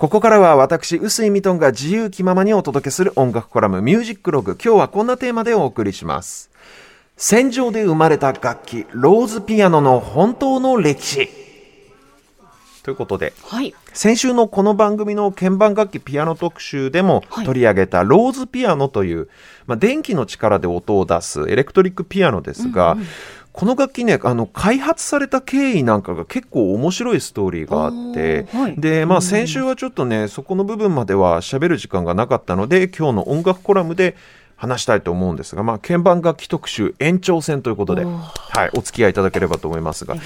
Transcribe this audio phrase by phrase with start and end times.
[0.00, 4.52] ここからは私、臼井ミトンが自由気ままにお届けする音楽コラムミュージックログ。
[4.52, 6.50] 今日はこんなテーマでお送りします。
[7.18, 11.28] 戦場で生まれた楽器、ローズピアノの本当の歴史。
[12.82, 19.28] ということで、はい、先週のこの番組の鍵盤楽器ピアノ特集でも取り上げたローズピアノという、
[19.66, 23.06] まあ、電気の力で音を出すエレクトリックピアノですが、うんうん
[23.52, 34.16] この楽器ねあの開発された経緯なんかが結構面白いストーリーがあって、はい、でまあ先週はちょっとねそこの部分までは喋る時間がなかったので今日の音楽コラムで
[34.60, 40.16] 話したいと思うんですが、まあ、鍵盤楽器特集延長戦ということで、はい、お付き合いいただければと思いますが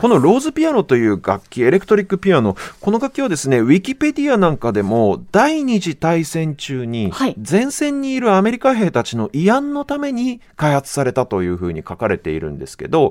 [0.00, 7.12] このローズピアノという楽器エレクトリックピアノこの楽器はですねウィキペディアなんかでも第二次大戦中に
[7.46, 13.10] 前線にいるアメリカ兵たちの慰安のために開発されたというふうに書かれているんですけど、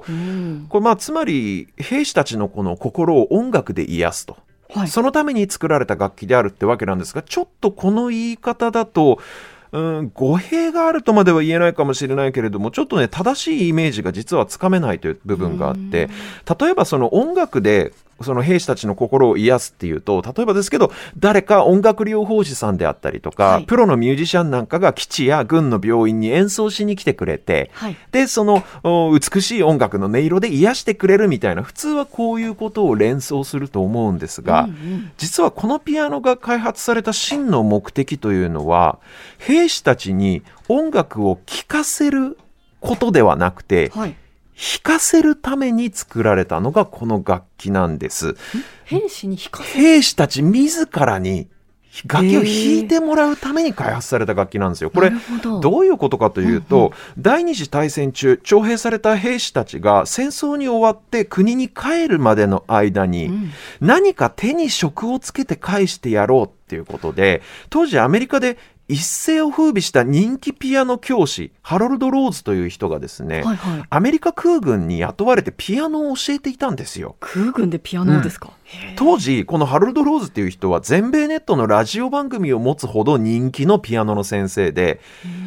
[0.69, 4.37] これまあつまり兵士たちのこの心を音楽で癒すと。
[4.73, 9.19] はい、そのために作られた楽器であるってわけなんですがちょっとこの言い方だと
[9.73, 16.09] うん、語弊があるとまでは言えないかもしれないけれども、ちょっとね、正しいイメージが実はつかめないという部分があって、
[16.59, 17.91] 例えばその音楽で
[18.23, 38.99] その兵士たちの心を癒すっていうと、例えばですけど、誰か音楽療法士さんであったりとか、はい、プロのミュージシャンなんかが基地や軍の病院に演奏しに来てくれて、はい、で、その美しい音楽の音色で癒してくれるみたいな、普通はこういうことを連想すると思うんですが、うんうん、実はこのピアノが開発された真の目的というのは、
[39.37, 42.37] 兵士たちに音楽を聴かせる
[42.79, 44.15] ことではなくて、はい
[44.55, 48.35] 弾かせるために作られたのがこの楽器なんです。
[48.85, 51.47] 兵士に弾かせ兵士たち自らに
[52.07, 54.89] 楽器を弾いてもらうために開発された楽器なんですよ。
[54.89, 55.11] これ
[55.61, 63.29] どういうことかというと、うんうん、第二次大戦中徴兵された兵士たちが戦争に終わって国に帰るまでの間に、
[63.79, 77.15] 何か手に職をつけて返してやろうっていうことで当時アメリカで一世を風靡した人気ピアノ教師ハロルド・ローズという人がですね、はいはい、アメリカ空軍に雇われてピアノを教えていたんですよ。
[77.19, 78.62] 空軍でピアノですか、うん、
[78.95, 84.99] 当時このハロルド・ローズっていう人は全米ネットのラジオ番組を持つほど人気のピアノの先生で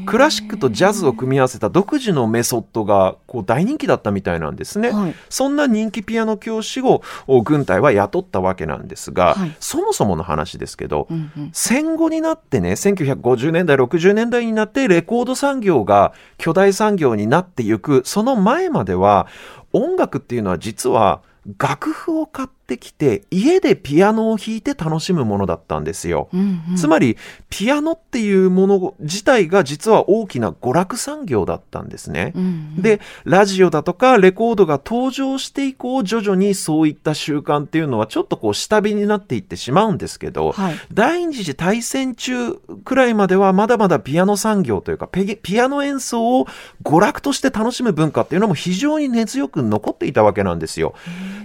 [0.05, 7.03] クラシックとジャズを組み合わせた独自のメソッドがこう大人気だったみたいなんですね、はい、そんな人気ピアノ教師を
[7.43, 18.03] 軍隊は雇ったわけなんですが、はい、そもそもの話ですけど、うんうん、戦後になってね1950年代60年代になってレコード産業が巨大産業になっていく。
[18.05, 19.27] その前までは
[19.73, 21.21] 音楽っていうのは実は
[21.59, 27.17] 楽譜を買ってきて家でピアノを弾いて楽しむものだったんですよ、うんうん、つまり
[27.49, 32.47] ピアノっていうもの自体が実は大きな娯楽産業だったんですね、うんう
[32.81, 42.55] ん、でラジオだとかレコードが登場して以降徐々にそういった習慣っていうのはちょっとこう下火になっていってしまうんですけど、はい、第二次大戦中
[42.85, 46.47] くらいまではまだまだピアノ産業というかピアノ演奏を
[46.83, 50.95] 娯楽として楽しむ文化っていうのも非常に根強く残っていたわけなんですよ。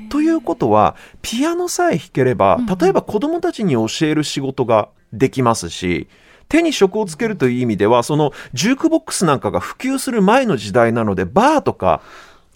[0.10, 6.08] ということはピアノさえ弾ければ例えば子どもたちに教える仕事ができますし、
[6.48, 12.02] 手に職をつけるという意味ではそのジュークボックスなんかが普及する前の時代なのでバーとか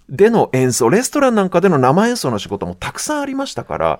[0.08, 4.00] での演奏レストランなんかでの生演奏の仕事もたくさんありましたから、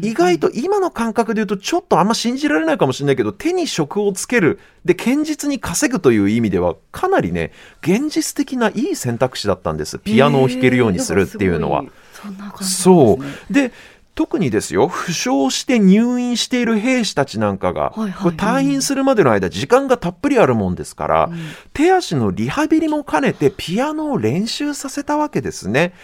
[0.00, 7.52] 意外と今の感覚で言うとちょっとあんま信じられないかもしれないけど手に職をつけるで堅実に稼ぐという意味ではかなりね
[7.82, 9.98] 現実的ないい選択肢だったんです。
[9.98, 11.84] ピアノを弾けるようにするっていうのは。
[12.62, 13.52] そう。
[13.52, 13.72] で
[14.14, 21.38] 特にですよ負傷して入院している兵士たちなんかが、はいはい、退院するまでの間時間がたっぷりあるもんですから、うん、
[21.72, 25.94] 手足のリハビリも兼ねてピアノを練習させたわけですね、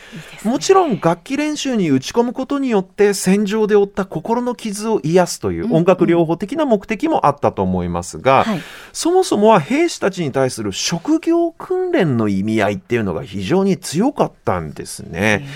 [0.43, 8.61] ね、もちろん楽器練習に打ち込むことによって戦場で負った心の傷を癒すという音楽療法的な目的もあったと思いますが、うんうん、
[8.95, 15.47] そもそもは兵士たちに対する職業訓練の意味合いっていうのが非常に強かったんですね。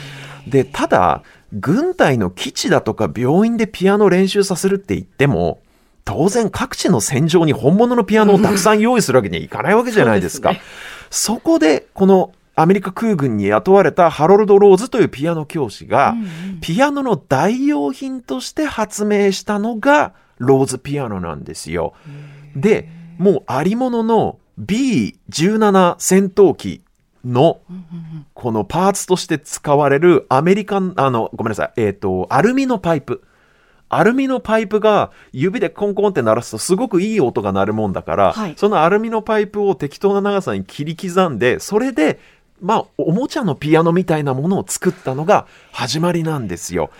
[0.47, 1.23] でただ
[1.53, 5.61] 軍隊の基地だとか病院でピアノ練習させるって言っても
[6.05, 10.51] 当然各地の戦場に本物のピアノをたくさん用意するわけにはいかないわけじゃないですか。
[10.51, 10.65] そすね、
[11.11, 16.15] そこでこのアメリカ空軍に雇われたハロルド・ローズというピアノ教師が、
[16.61, 21.95] ピアノの代用品として発明したのがローズピアノなんですよ。
[22.55, 26.83] で、もうありものの B17 戦闘機
[27.25, 27.61] の
[28.35, 33.23] このパーツとして使われるアメリカン、あの、ごめんなさい、えっ、と、アルミのパイプ。
[33.89, 42.19] アルミのパイプが指でコンコンって鳴らすとすごくいい音が鳴るもんだから、はいそのアルミのパイプを適当な長さに切り刻んで、それで、
[42.63, 46.91] まあ、おもちゃのピアノみたいなものを作ったのが始まりなんですよ。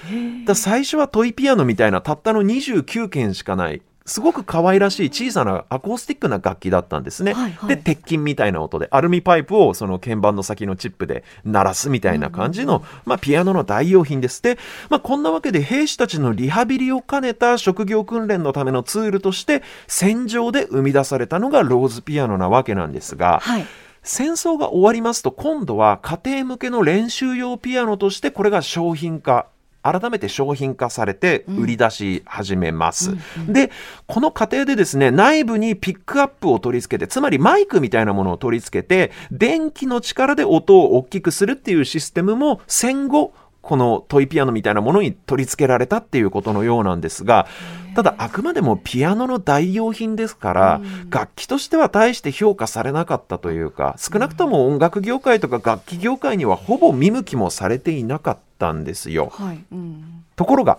[0.55, 7.33] 最初はトイピアノみたいなたったの29件しかない、すごく可愛らしい小さなアコースティックな楽器だったんですね。
[7.33, 14.43] はいはいで、鉄筋みたいな音で、アルミパイプをその鍵盤の先のチップで鳴らすみたいな感じの、まあ、ピアノの代用品です。
[14.43, 14.59] で、
[14.91, 23.67] まあ、こんなわけで兵士たちのリハビリを兼ねた職業訓練のためのツールとして、戦場で生み出されたのがローズピアノなわけなんですが、はい。
[24.05, 29.47] 戦争が終わりますと今度は家庭向けの練習用ピアノとしてこれが商品化
[29.83, 33.17] 改めて商品化されて売り出し始めます、
[33.49, 33.71] で
[34.07, 47.47] この過程でですね内部にピックアップを取り付けてつまりマイクみたいなものを取り付けて電気の力で音を大きくするっていうシステムも戦後このトイピアノみたいなものに取り付けられたっていうことのようなんですが
[47.95, 50.81] ただあくまでもピアノの代用品ですから、
[51.11, 59.33] 楽器としては大して評価されなかったというか少なくとも音楽業界とか楽器業界にはほぼ見向きもされていなかったんですよ。
[59.33, 59.65] はい。
[59.73, 60.25] うん。
[60.37, 60.79] ところが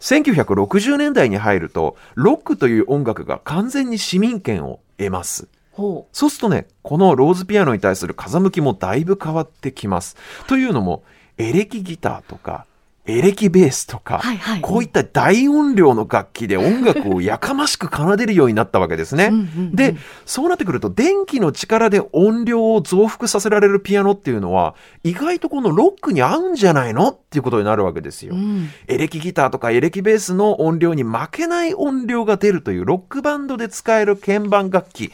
[0.00, 5.48] 1960年代に入るとロックという音楽が完全に市民権を得ます。
[5.72, 10.16] ほそうするとね、このローズピアノに対する風向きもだいぶ変わってきます。
[10.46, 11.04] というのも、
[11.38, 12.66] エレキギターとか、
[13.06, 19.26] エレキベースとか、はいはいこういった大音量の楽器で音楽をやかましく奏でるようになったわけですね。
[19.32, 28.34] うんうんうんで、そうなってくると、電気の力で音量を増幅させられるピアノっていうのは、意外とこのロックに合うんじゃないのっていうことになるわけですよ。
[28.34, 28.36] う。
[28.36, 28.68] うん。
[28.86, 35.10] エレキギターとかエレキベースの音量に負けない音量が出るというロックバンドで使える鍵盤楽器。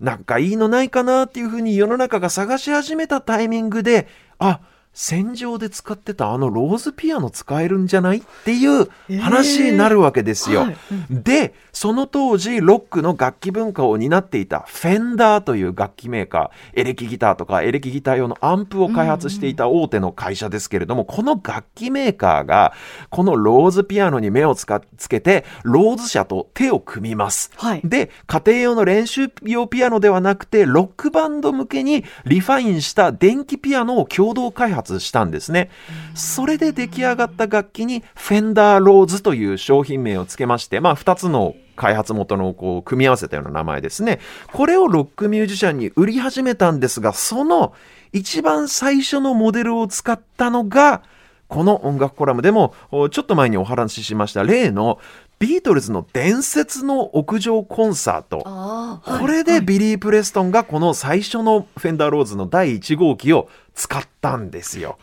[0.00, 4.06] なんかいいのないかなっていうふうに世の中が探し始めたタイミングで、
[4.38, 4.60] あ、
[5.00, 8.88] 戦場で使ってたあのローズピアノ使えるんじゃないっていう
[9.20, 10.62] 話になるわけですよ。
[10.62, 10.76] はい
[11.08, 22.72] で、その当時、ロックの楽器文化を担っていたフェンダーという楽器メーカー、エレキギターとかエレキギター用のアンプを開発していた大手の会社ですけれども、この楽器メーカーが、
[23.10, 27.52] このローズピアノに目をつかつけて、ローズ社と手を組みます。
[27.56, 35.70] はいで、家庭用の練習用ピアノではなくて、ロックバンド向けにリファインした電気ピアノを共同開発したんですね。
[36.14, 44.18] それで出来上がった楽器に、フェンダーローズという商品名をつけまして、まあ、二つの開発元のこう組み合わせたような名前ですね。
[44.52, 47.72] これをロックミュージシャンに売り始めたんですが、その
[48.12, 51.02] 一番最初のモデルを使ったのが、
[51.46, 54.98] この音楽コラムでもおちょっと前にお話ししました例の
[55.38, 58.40] ビートルズの伝説の屋上コンサート。
[58.40, 64.98] これでビリー・プレストンがこの最初のフェンダーローズの第1号機を使ったんですよ。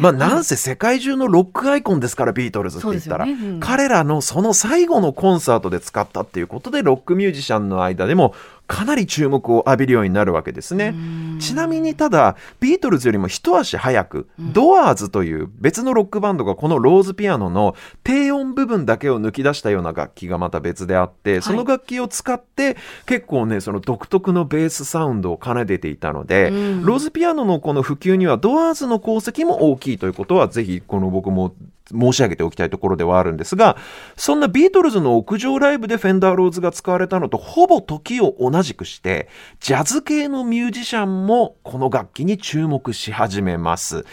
[0.00, 3.60] まあなんせ世界中のロックアイコンですからビートルズって言ったら、ねうん。
[3.60, 8.34] 彼らのその最後のコンサートで使ったっていうことでロックミュージシャンの間でも
[8.66, 10.94] かなり注目を浴びるようになるわけですね。
[11.40, 17.74] ちなみにただビートルズよりも一足早く、ドアーズという別のロックバンドがこのローズピアノの
[18.04, 22.76] 低音部分だけを抜き出したような楽器がまた別であって、その楽器を使って
[23.06, 26.84] 結構ねその独特のベースサウンドを奏でていたので、うん。
[26.84, 31.54] ローズピアノのこの普及にはドアーズの功績も大きいということはぜひこの僕も
[31.90, 33.76] 申し上げておきたいところではあるんですが
[34.16, 39.28] そんなビートルズの屋上ライブでフェンダーローズが使われたのとほぼ時を同じくして
[39.60, 44.04] ジャズ系のミュージシャンもこの楽器に注目し始めます。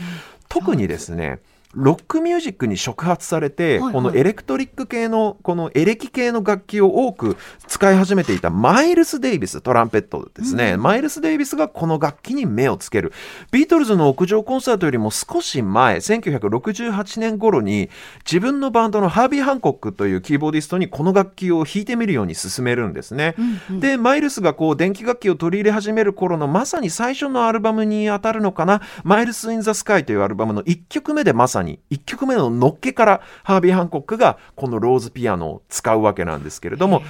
[0.50, 1.40] 特にですね
[1.74, 3.94] ロックミュージックに触発されて、はいはい。
[3.94, 13.12] このエレクトリック系のこのエレキ系の楽器を多く使い始めていたマイルス・デイビストランペットですね、マイルス・デイビスがこの楽器に目をつける。
[13.52, 17.90] ビートルズの屋上コンサートよりも少し前1968年頃に
[18.26, 23.36] 自分のバンドのハービー・ハンコックというキーボーディストにこの楽器を弾いてみるように勧めるんですね、
[23.70, 37.02] でマイルスがこう電気楽器を取り入れ始める頃のまさに最初のアルバムに当たるのかな「マイルス・イン・ザ・スカイ」というアルバムの1曲目でまさに1曲目ののっけからハービー・ハンコックがこのローズピアノを使うわけなんですけれども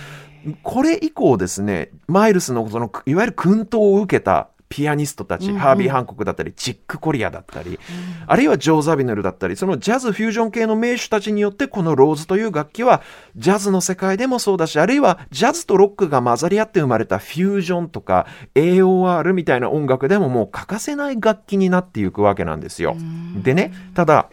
[0.64, 7.80] これ以降ですねマイルスのそのいわゆる薫陶を受けたピアニストたち、ハービー・ハンコックだったりチック・コリアだったり、
[8.26, 13.02] あるいはジョー・ザビヌルだったりそのジャズフュージョン系の名手たちによってこのローズという楽器は
[13.36, 22.98] ジャズの世界でもそうだしあるいはジャズとロックが混ざり合って生まれたフュージョンとか AOR みたいな音楽でももう欠かせない楽器になっていくわけなんですよ。
[23.42, 24.30] でねただ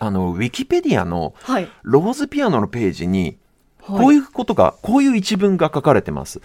[0.00, 1.68] あのウィキペディアのはい。
[1.82, 3.38] ローズピアノのページに
[3.82, 6.40] こういうことが、こういう一文が書かれてます。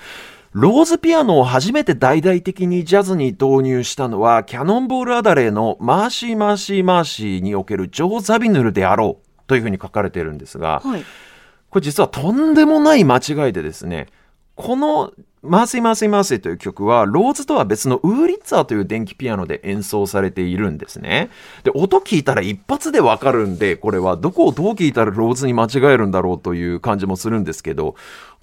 [0.52, 11.04] ローズピアノを初めて大々的にジャズに導入したのは、キャノンボールアダレーのマーシーマーシーマーシーにおけるジョー・ザビヌルであろうというふうに書かれているんですが、はい、
[11.70, 14.08] これ実はとんでもない間違いでですね、
[14.56, 15.12] この
[15.48, 21.30] マーシーマーシーマーシーという曲は、ローズとは別のウーリッツァーという電気ピアノで演奏されているんですね。
[21.64, 27.96] で、音聞いたら一発でわかるんで、これはどこをどう聞いたらローズに間違えるんだろうという感じもするんですけど、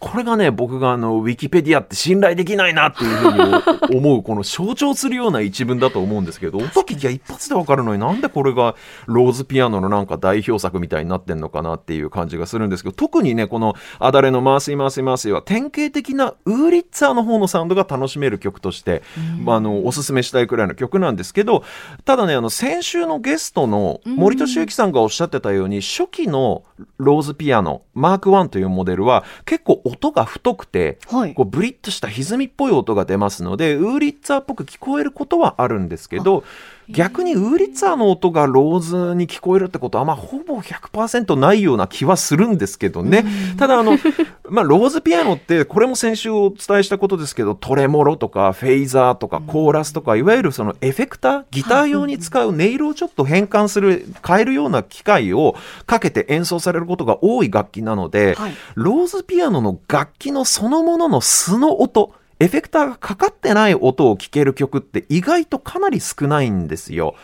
[0.02, 8.75] これがね、僕があの、ウィキペディアって信頼できないなっていうふうに 思う、この象徴するような一文だと思うんですけど、音聞きは一発でわかるのになんでこれが
[9.06, 19.04] ローズピアノのなんか代表作みたいになってんのかなっていう感じがするんですけど、特にね、このアダレイのマーシーマーシーマーシーは典型的なウーリッツァーの方のサウンドが楽しめる曲として、
[19.44, 21.62] まあ、あの、おすすめしたいくらいの曲なんですけど、
[22.04, 26.64] ただね、あの、先週のゲストの森俊之さんがおっしゃってたように、初期の
[26.99, 36.44] ローズピアノ、マーク1というモデルは結構音が太くて、はい、こうブリッとした歪みっぽい音が出ますのでウーリッツァーっぽく聞こえることはあるんですけど
[36.88, 43.24] 逆にウーリッツァーの音がローズに聞こえるってことは、まあ、ほぼ100%ないような気はするんですけどね。
[43.56, 43.98] ただ、あの、
[44.48, 55.54] まあ、ローズピアノって、これも先週お伝えしたことですけど、トレモロとか、フェイザーとか、コーラスとか、いわゆるそのエフェクター、ギター用に使う音色をちょっと変換する、変えるような機械を
[55.86, 58.36] かけて演奏されることが多い楽器なので、
[58.74, 62.12] ローズピアノの楽器のそのものの素の音、
[62.42, 67.14] エフェクターがかかってない音を聴ける曲って意外とかなり少ないんですよ。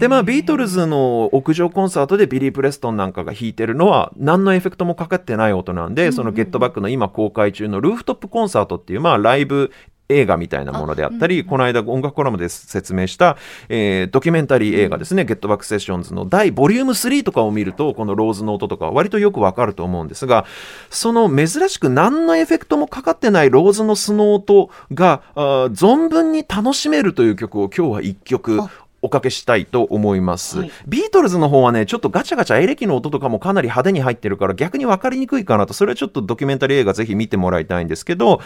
[0.00, 9.72] でまあビートルズの屋上コンサートでビリー・プレストンなんかが弾いてるのは何のエフェクトもかかってない音なんで、そのゲットバックの今公開中のルーフトップコンサートっていうまあライブ
[10.08, 13.36] 映画みたいなものであったり、この間音楽コラムで説明した、
[13.68, 20.46] えー、ドキュメンタリー映画ですね、ゲットバックセッションズの第ボリューム3とかを見ると、このローズの音とか割とよくわかると思うんですが、
[20.90, 28.60] その珍しく何のエフェクトもかかってないローズの素の音が、存分に楽しめるという曲を今日は1曲
[29.06, 35.74] おかけしたいと思います、はい、ビートルズの方はねちょっとガチャガチャエレキの音とかもかなり派手に入ってるから逆に分かりにくいかなと。
[35.74, 38.40] それはちょっとドキュメンタリー映画ぜひ見てもらいたいんですけど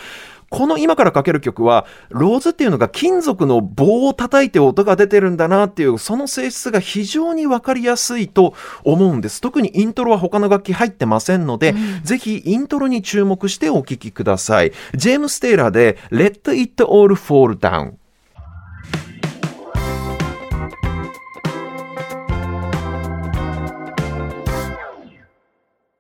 [0.51, 9.41] この今からかける曲はローズっていうのが金属の棒を叩いて音が出てるんだなっていうその性質が非常に分かりやすいと思うんです。
[9.41, 14.73] 特にイントロは他の楽器入ってませんので、うん、ぜひイントロに注目してお聴きください。
[14.95, 17.95] ジェームス・テイラーで Let It All Fall Down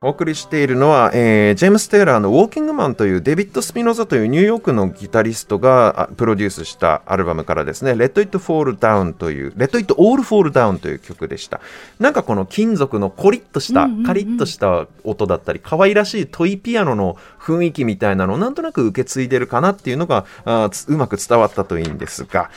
[0.02, 11.61] お送りしているのは、えー、ジェームス・テイラーの「ウォーキングマン」というデビッド・スピノザというニューヨークのギタリストがプロデュースしたアルバムからですね「Let It Fall Down」という「Let It All Fall Down」という曲でした。
[11.99, 22.49] なんかこの金属のコリッとした、カリッとした音だったり可愛らしいトイピアノの雰囲気みたいなのをなんとなく受け継いでるかなっていうのがあうまく伝わったといいんですが